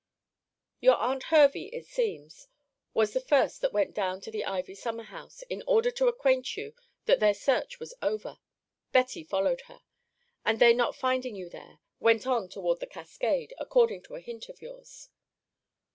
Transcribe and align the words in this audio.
Your 0.79 0.95
aunt 0.95 1.25
Hervey, 1.25 1.65
it 1.65 1.85
seems, 1.85 2.47
was 2.95 3.13
the 3.13 3.19
first 3.21 3.61
that 3.61 3.71
went 3.71 3.93
down 3.93 4.19
to 4.21 4.31
the 4.31 4.43
ivy 4.43 4.73
summer 4.73 5.03
house, 5.03 5.43
in 5.43 5.61
order 5.67 5.91
to 5.91 6.07
acquaint 6.07 6.57
you 6.57 6.73
that 7.05 7.19
their 7.19 7.35
search 7.35 7.79
was 7.79 7.93
over. 8.01 8.39
Betty 8.91 9.23
followed 9.23 9.61
her; 9.67 9.83
and 10.43 10.57
they 10.57 10.73
not 10.73 10.95
finding 10.95 11.35
you 11.35 11.49
there, 11.49 11.81
went 11.99 12.25
on 12.25 12.49
towards 12.49 12.79
the 12.79 12.87
cascade, 12.87 13.53
according 13.59 14.01
to 14.01 14.15
a 14.15 14.21
hint 14.21 14.49
of 14.49 14.59
yours. 14.59 15.09